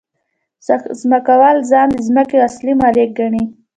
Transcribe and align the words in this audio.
ځمکوال 1.01 1.57
ځان 1.69 1.87
د 1.93 1.97
ځمکې 2.07 2.37
اصلي 2.47 2.73
مالک 2.81 3.09
ګڼي 3.19 3.43